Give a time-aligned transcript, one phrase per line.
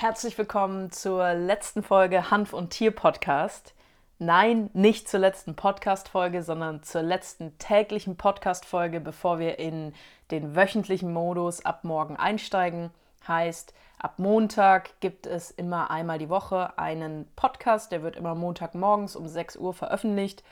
[0.00, 3.74] Herzlich willkommen zur letzten Folge Hanf und Tier Podcast.
[4.20, 9.92] Nein, nicht zur letzten Podcast-Folge, sondern zur letzten täglichen Podcast-Folge, bevor wir in
[10.30, 12.90] den wöchentlichen Modus ab morgen einsteigen.
[13.26, 19.16] Heißt, ab Montag gibt es immer einmal die Woche einen Podcast, der wird immer Montagmorgens
[19.16, 20.44] um 6 Uhr veröffentlicht.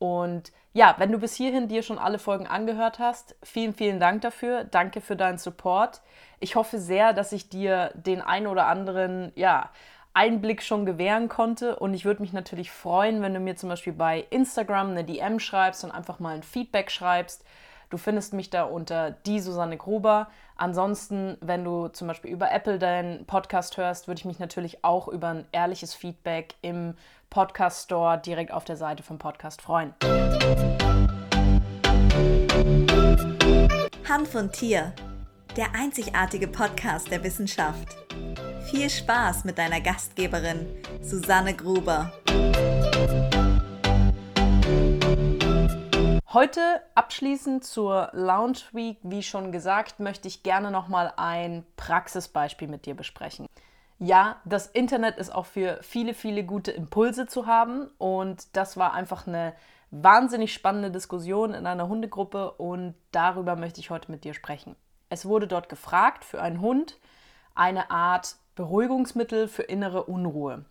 [0.00, 4.22] Und ja, wenn du bis hierhin dir schon alle Folgen angehört hast, vielen, vielen Dank
[4.22, 4.64] dafür.
[4.64, 6.00] Danke für deinen Support.
[6.40, 9.68] Ich hoffe sehr, dass ich dir den ein oder anderen, ja,
[10.14, 11.76] Einblick schon gewähren konnte.
[11.76, 15.38] Und ich würde mich natürlich freuen, wenn du mir zum Beispiel bei Instagram eine DM
[15.38, 17.44] schreibst und einfach mal ein Feedback schreibst.
[17.90, 20.30] Du findest mich da unter die Susanne Gruber.
[20.56, 25.08] Ansonsten, wenn du zum Beispiel über Apple deinen Podcast hörst, würde ich mich natürlich auch
[25.08, 26.94] über ein ehrliches Feedback im
[27.30, 29.94] Podcast Store direkt auf der Seite vom Podcast freuen.
[34.08, 34.92] Hanf und Tier,
[35.56, 37.96] der einzigartige Podcast der Wissenschaft.
[38.68, 40.66] Viel Spaß mit deiner Gastgeberin
[41.02, 42.12] Susanne Gruber.
[46.32, 52.86] Heute abschließend zur Lounge Week, wie schon gesagt, möchte ich gerne nochmal ein Praxisbeispiel mit
[52.86, 53.46] dir besprechen.
[54.02, 58.94] Ja, das Internet ist auch für viele, viele gute Impulse zu haben und das war
[58.94, 59.52] einfach eine
[59.90, 64.74] wahnsinnig spannende Diskussion in einer Hundegruppe und darüber möchte ich heute mit dir sprechen.
[65.10, 66.98] Es wurde dort gefragt für einen Hund
[67.54, 70.64] eine Art Beruhigungsmittel für innere Unruhe.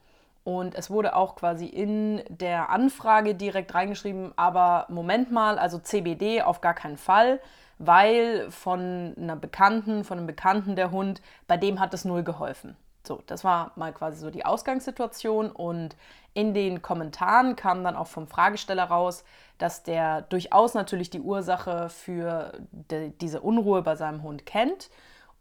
[0.43, 6.41] Und es wurde auch quasi in der Anfrage direkt reingeschrieben, aber Moment mal, also CBD
[6.41, 7.39] auf gar keinen Fall,
[7.77, 12.75] weil von einer Bekannten, von einem Bekannten der Hund, bei dem hat es null geholfen.
[13.09, 15.95] So, das war mal quasi so die Ausgangssituation und
[16.35, 19.23] in den Kommentaren kam dann auch vom Fragesteller raus,
[19.57, 24.91] dass der durchaus natürlich die Ursache für de, diese Unruhe bei seinem Hund kennt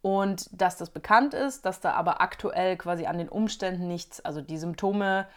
[0.01, 4.41] und dass das bekannt ist, dass da aber aktuell quasi an den Umständen nichts, also
[4.41, 5.27] die Symptome,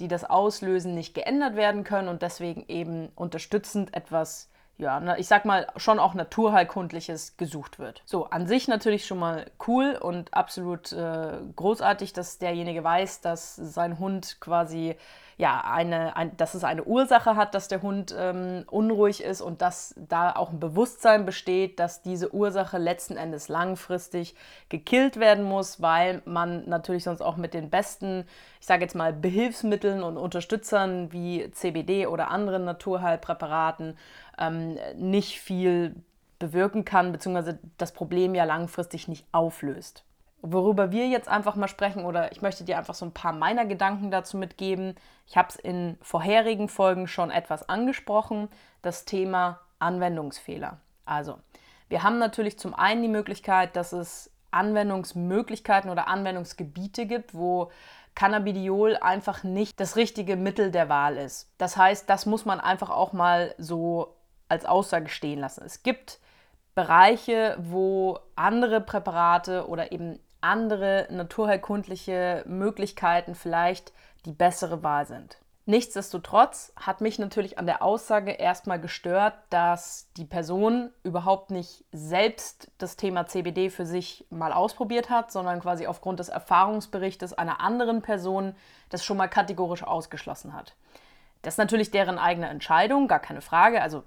[0.00, 4.48] die das auslösen, nicht geändert werden können und deswegen eben unterstützend etwas
[4.78, 8.02] ja, ich sag mal, schon auch Naturheilkundliches gesucht wird.
[8.04, 13.56] So, an sich natürlich schon mal cool und absolut äh, großartig, dass derjenige weiß, dass
[13.56, 14.96] sein Hund quasi
[15.38, 19.62] ja, eine, ein, dass es eine Ursache hat, dass der Hund ähm, unruhig ist und
[19.62, 24.36] dass da auch ein Bewusstsein besteht, dass diese Ursache letzten Endes langfristig
[24.68, 28.24] gekillt werden muss, weil man natürlich sonst auch mit den besten,
[28.60, 33.96] ich sage jetzt mal, Behilfsmitteln und Unterstützern wie CBD oder anderen Naturheilpräparaten
[34.38, 34.61] ähm,
[34.96, 35.94] nicht viel
[36.38, 40.04] bewirken kann, beziehungsweise das Problem ja langfristig nicht auflöst.
[40.40, 43.64] Worüber wir jetzt einfach mal sprechen, oder ich möchte dir einfach so ein paar meiner
[43.64, 44.96] Gedanken dazu mitgeben.
[45.28, 48.48] Ich habe es in vorherigen Folgen schon etwas angesprochen,
[48.82, 50.80] das Thema Anwendungsfehler.
[51.04, 51.38] Also,
[51.88, 57.70] wir haben natürlich zum einen die Möglichkeit, dass es Anwendungsmöglichkeiten oder Anwendungsgebiete gibt, wo
[58.14, 61.50] Cannabidiol einfach nicht das richtige Mittel der Wahl ist.
[61.58, 64.16] Das heißt, das muss man einfach auch mal so
[64.52, 65.64] als Aussage stehen lassen.
[65.64, 66.20] Es gibt
[66.74, 73.92] Bereiche, wo andere Präparate oder eben andere naturheilkundliche Möglichkeiten vielleicht
[74.26, 75.38] die bessere Wahl sind.
[75.64, 82.70] Nichtsdestotrotz hat mich natürlich an der Aussage erstmal gestört, dass die Person überhaupt nicht selbst
[82.78, 88.02] das Thema CBD für sich mal ausprobiert hat, sondern quasi aufgrund des Erfahrungsberichtes einer anderen
[88.02, 88.56] Person
[88.90, 90.74] das schon mal kategorisch ausgeschlossen hat.
[91.42, 93.82] Das ist natürlich deren eigene Entscheidung, gar keine Frage.
[93.82, 94.02] Also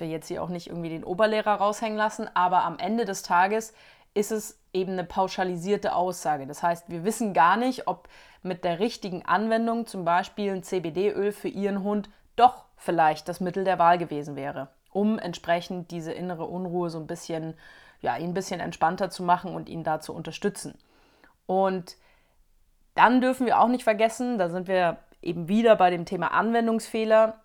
[0.00, 3.74] will jetzt hier auch nicht irgendwie den Oberlehrer raushängen lassen, aber am Ende des Tages
[4.14, 6.46] ist es eben eine pauschalisierte Aussage.
[6.46, 8.08] Das heißt, wir wissen gar nicht, ob
[8.42, 13.64] mit der richtigen Anwendung zum Beispiel ein CBD-Öl für Ihren Hund doch vielleicht das Mittel
[13.64, 17.54] der Wahl gewesen wäre, um entsprechend diese innere Unruhe so ein bisschen,
[18.00, 20.76] ja, ihn ein bisschen entspannter zu machen und ihn da zu unterstützen.
[21.46, 21.96] Und
[22.94, 27.40] dann dürfen wir auch nicht vergessen, da sind wir eben wieder bei dem Thema Anwendungsfehler,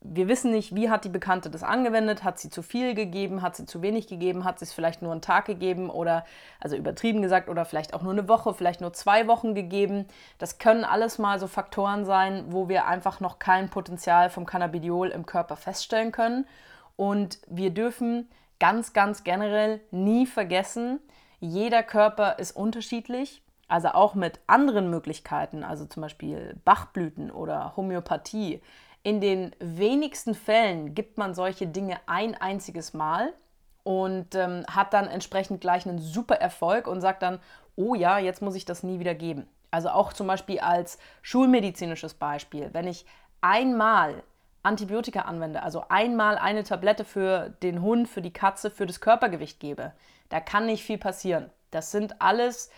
[0.00, 3.56] wir wissen nicht, wie hat die Bekannte das angewendet, hat sie zu viel gegeben, hat
[3.56, 6.24] sie zu wenig gegeben, hat sie es vielleicht nur einen Tag gegeben oder,
[6.60, 10.06] also übertrieben gesagt, oder vielleicht auch nur eine Woche, vielleicht nur zwei Wochen gegeben.
[10.38, 15.08] Das können alles mal so Faktoren sein, wo wir einfach noch kein Potenzial vom Cannabidiol
[15.08, 16.46] im Körper feststellen können.
[16.94, 18.28] Und wir dürfen
[18.60, 21.00] ganz, ganz generell nie vergessen,
[21.40, 23.42] jeder Körper ist unterschiedlich.
[23.70, 28.62] Also auch mit anderen Möglichkeiten, also zum Beispiel Bachblüten oder Homöopathie,
[29.02, 33.32] in den wenigsten Fällen gibt man solche Dinge ein einziges Mal
[33.84, 37.40] und ähm, hat dann entsprechend gleich einen super Erfolg und sagt dann,
[37.76, 39.48] oh ja, jetzt muss ich das nie wieder geben.
[39.70, 43.06] Also auch zum Beispiel als schulmedizinisches Beispiel, wenn ich
[43.40, 44.22] einmal
[44.62, 49.60] Antibiotika anwende, also einmal eine Tablette für den Hund, für die Katze, für das Körpergewicht
[49.60, 49.92] gebe,
[50.28, 51.50] da kann nicht viel passieren.
[51.70, 52.70] Das sind alles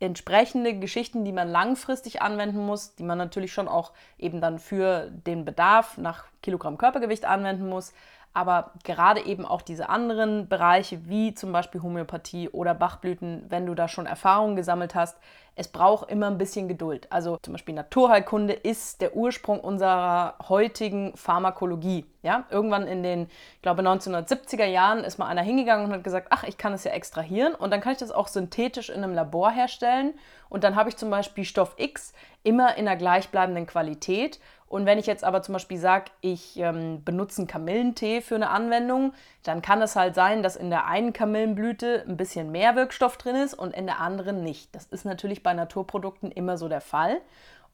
[0.00, 5.10] entsprechende Geschichten, die man langfristig anwenden muss, die man natürlich schon auch eben dann für
[5.10, 7.92] den Bedarf nach Kilogramm Körpergewicht anwenden muss.
[8.32, 13.74] Aber gerade eben auch diese anderen Bereiche, wie zum Beispiel Homöopathie oder Bachblüten, wenn du
[13.74, 15.18] da schon Erfahrungen gesammelt hast,
[15.56, 17.06] es braucht immer ein bisschen Geduld.
[17.10, 22.06] Also zum Beispiel Naturheilkunde ist der Ursprung unserer heutigen Pharmakologie.
[22.22, 22.44] Ja?
[22.50, 26.44] Irgendwann in den, ich glaube, 1970er Jahren ist mal einer hingegangen und hat gesagt, ach,
[26.44, 29.50] ich kann es ja extrahieren und dann kann ich das auch synthetisch in einem Labor
[29.50, 30.14] herstellen.
[30.48, 32.12] Und dann habe ich zum Beispiel Stoff X
[32.42, 37.02] immer in einer gleichbleibenden Qualität und wenn ich jetzt aber zum Beispiel sage, ich ähm,
[37.02, 39.12] benutze einen Kamillentee für eine Anwendung,
[39.42, 43.34] dann kann es halt sein, dass in der einen Kamillenblüte ein bisschen mehr Wirkstoff drin
[43.34, 44.72] ist und in der anderen nicht.
[44.72, 47.20] Das ist natürlich bei Naturprodukten immer so der Fall.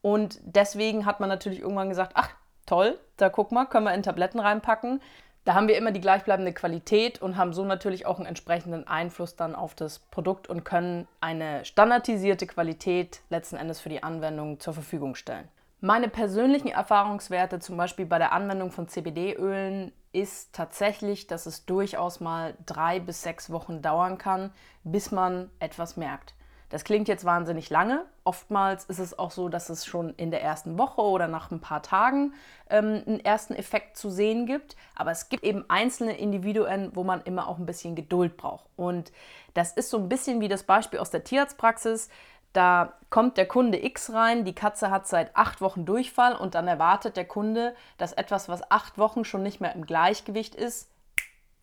[0.00, 2.31] Und deswegen hat man natürlich irgendwann gesagt, ach
[2.64, 5.02] toll, da guck mal, können wir in Tabletten reinpacken.
[5.44, 9.37] Da haben wir immer die gleichbleibende Qualität und haben so natürlich auch einen entsprechenden Einfluss
[9.37, 14.72] dann auf das Produkt und können eine standardisierte Qualität letzten Endes für die Anwendung zur
[14.72, 15.46] Verfügung stellen.
[15.81, 22.20] Meine persönlichen Erfahrungswerte, zum Beispiel bei der Anwendung von CBD-Ölen, ist tatsächlich, dass es durchaus
[22.20, 24.50] mal drei bis sechs Wochen dauern kann,
[24.84, 26.34] bis man etwas merkt.
[26.69, 28.06] Das klingt jetzt wahnsinnig lange.
[28.25, 31.61] Oftmals ist es auch so, dass es schon in der ersten Woche oder nach ein
[31.61, 32.34] paar Tagen
[32.70, 34.75] ähm, einen ersten Effekt zu sehen gibt.
[34.96, 38.67] Aber es gibt eben einzelne Individuen, wo man immer auch ein bisschen Geduld braucht.
[38.75, 39.12] Und
[39.55, 42.08] das ist so ein bisschen wie das Beispiel aus der Tierarztpraxis.
[42.56, 46.67] Da kommt der Kunde X rein, die Katze hat seit acht Wochen Durchfall und dann
[46.67, 50.91] erwartet der Kunde, dass etwas, was acht Wochen schon nicht mehr im Gleichgewicht ist,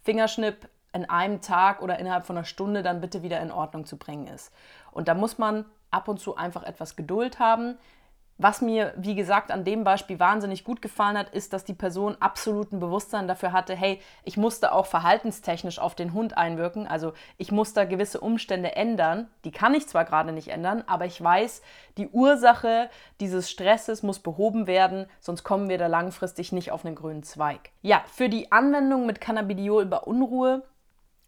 [0.04, 3.98] Fingerschnipp in einem Tag oder innerhalb von einer Stunde dann bitte wieder in Ordnung zu
[3.98, 4.54] bringen ist.
[4.92, 7.80] Und da muss man ab und zu einfach etwas Geduld haben.
[8.44, 12.18] Was mir, wie gesagt, an dem Beispiel wahnsinnig gut gefallen hat, ist, dass die Person
[12.20, 16.86] absoluten Bewusstsein dafür hatte, hey, ich musste auch verhaltenstechnisch auf den Hund einwirken.
[16.86, 19.30] Also ich muss da gewisse Umstände ändern.
[19.46, 21.62] Die kann ich zwar gerade nicht ändern, aber ich weiß,
[21.96, 22.90] die Ursache
[23.22, 27.70] dieses Stresses muss behoben werden, sonst kommen wir da langfristig nicht auf einen grünen Zweig.
[27.82, 30.64] Ja, für die Anwendung mit Cannabidiol bei Unruhe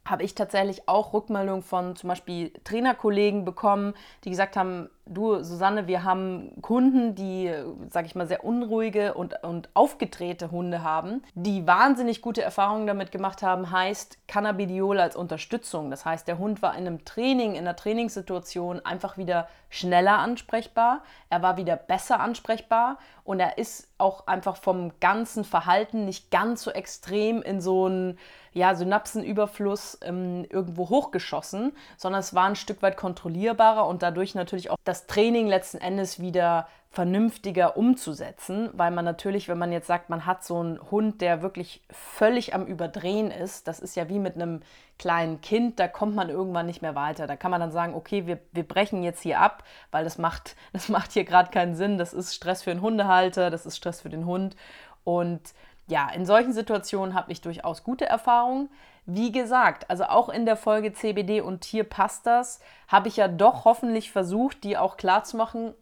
[0.06, 3.94] habe ich tatsächlich auch Rückmeldungen von zum Beispiel Trainerkollegen bekommen,
[4.24, 7.52] die gesagt haben, du Susanne, wir haben Kunden, die,
[7.90, 13.12] sage ich mal, sehr unruhige und, und aufgedrehte Hunde haben, die wahnsinnig gute Erfahrungen damit
[13.12, 15.90] gemacht haben, heißt Cannabidiol als Unterstützung.
[15.90, 21.02] Das heißt, der Hund war in einem Training, in einer Trainingssituation einfach wieder schneller ansprechbar,
[21.30, 26.62] er war wieder besser ansprechbar und er ist auch einfach vom ganzen Verhalten nicht ganz
[26.62, 28.18] so extrem in so einen
[28.56, 34.70] ja, Synapsenüberfluss ähm, irgendwo hochgeschossen, sondern es war ein Stück weit kontrollierbarer und dadurch natürlich
[34.70, 40.08] auch das Training letzten Endes wieder vernünftiger umzusetzen, weil man natürlich, wenn man jetzt sagt,
[40.08, 44.18] man hat so einen Hund, der wirklich völlig am Überdrehen ist, das ist ja wie
[44.18, 44.62] mit einem
[44.98, 47.26] kleinen Kind, da kommt man irgendwann nicht mehr weiter.
[47.26, 50.56] Da kann man dann sagen, okay, wir, wir brechen jetzt hier ab, weil das macht,
[50.72, 54.00] das macht hier gerade keinen Sinn, das ist Stress für den Hundehalter, das ist Stress
[54.00, 54.56] für den Hund
[55.04, 55.42] und
[55.86, 58.68] ja, in solchen Situationen habe ich durchaus gute Erfahrungen.
[59.04, 63.28] Wie gesagt, also auch in der Folge CBD und Tier passt das, habe ich ja
[63.28, 65.74] doch hoffentlich versucht, die auch klar zu machen.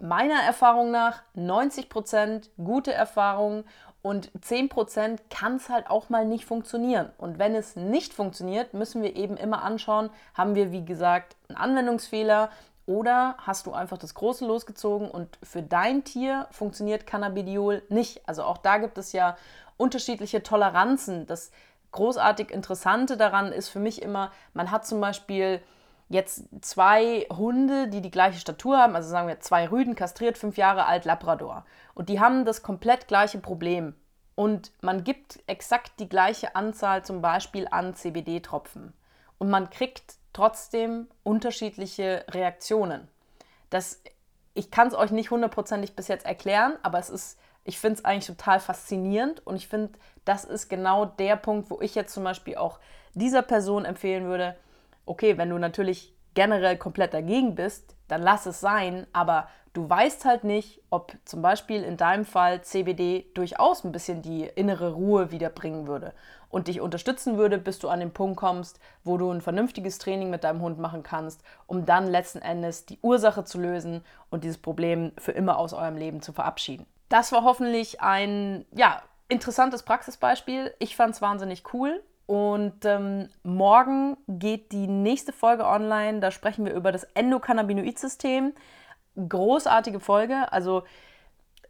[0.00, 3.64] Meiner Erfahrung nach 90% gute Erfahrungen
[4.00, 7.10] und 10% kann es halt auch mal nicht funktionieren.
[7.18, 11.58] Und wenn es nicht funktioniert, müssen wir eben immer anschauen, haben wir, wie gesagt, einen
[11.58, 12.48] Anwendungsfehler,
[12.88, 18.26] oder hast du einfach das Große losgezogen und für dein Tier funktioniert Cannabidiol nicht?
[18.26, 19.36] Also auch da gibt es ja
[19.76, 21.26] unterschiedliche Toleranzen.
[21.26, 21.50] Das
[21.92, 25.60] großartig Interessante daran ist für mich immer, man hat zum Beispiel
[26.08, 30.56] jetzt zwei Hunde, die die gleiche Statur haben, also sagen wir zwei Rüden, kastriert, fünf
[30.56, 31.66] Jahre alt, Labrador.
[31.94, 33.94] Und die haben das komplett gleiche Problem.
[34.34, 38.94] Und man gibt exakt die gleiche Anzahl zum Beispiel an CBD-Tropfen.
[39.36, 43.08] Und man kriegt trotzdem unterschiedliche Reaktionen.
[43.70, 44.02] Das,
[44.54, 48.04] ich kann es euch nicht hundertprozentig bis jetzt erklären, aber es ist, ich finde es
[48.04, 52.24] eigentlich total faszinierend und ich finde, das ist genau der Punkt, wo ich jetzt zum
[52.24, 52.78] Beispiel auch
[53.14, 54.56] dieser Person empfehlen würde,
[55.06, 60.24] okay, wenn du natürlich generell komplett dagegen bist, dann lass es sein, aber du weißt
[60.24, 65.30] halt nicht, ob zum Beispiel in deinem Fall CBD durchaus ein bisschen die innere Ruhe
[65.30, 66.12] wiederbringen würde
[66.50, 70.30] und dich unterstützen würde, bis du an den Punkt kommst, wo du ein vernünftiges Training
[70.30, 74.58] mit deinem Hund machen kannst, um dann letzten Endes die Ursache zu lösen und dieses
[74.58, 76.86] Problem für immer aus eurem Leben zu verabschieden.
[77.08, 80.74] Das war hoffentlich ein ja, interessantes Praxisbeispiel.
[80.78, 82.02] Ich fand es wahnsinnig cool.
[82.28, 86.20] Und ähm, morgen geht die nächste Folge online.
[86.20, 88.52] Da sprechen wir über das Endokannabinoid-System.
[89.16, 90.52] Großartige Folge.
[90.52, 90.82] Also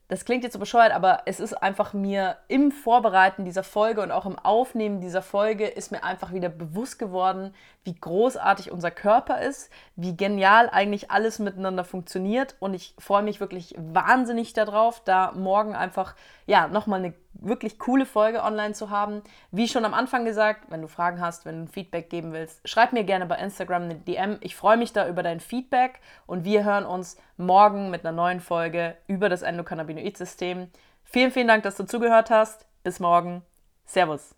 [0.08, 4.10] das klingt jetzt so bescheuert, aber es ist einfach mir im Vorbereiten dieser Folge und
[4.10, 9.42] auch im Aufnehmen dieser Folge ist mir einfach wieder bewusst geworden, wie großartig unser Körper
[9.42, 15.32] ist, wie genial eigentlich alles miteinander funktioniert und ich freue mich wirklich wahnsinnig darauf, da
[15.32, 19.22] morgen einfach ja nochmal eine wirklich coole Folge online zu haben.
[19.50, 22.92] Wie schon am Anfang gesagt, wenn du Fragen hast, wenn du Feedback geben willst, schreib
[22.92, 24.38] mir gerne bei Instagram eine DM.
[24.40, 28.40] Ich freue mich da über dein Feedback und wir hören uns morgen mit einer neuen
[28.40, 30.68] Folge über das Endokannabinoid-System.
[31.04, 32.66] Vielen, vielen Dank, dass du zugehört hast.
[32.82, 33.42] Bis morgen.
[33.86, 34.37] Servus.